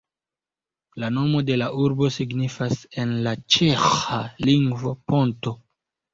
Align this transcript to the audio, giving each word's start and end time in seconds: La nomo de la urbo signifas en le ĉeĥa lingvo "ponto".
La 1.03 1.09
nomo 1.17 1.41
de 1.49 1.57
la 1.63 1.67
urbo 1.83 2.09
signifas 2.15 2.81
en 3.05 3.13
le 3.29 3.35
ĉeĥa 3.57 4.21
lingvo 4.51 4.97
"ponto". 5.13 5.57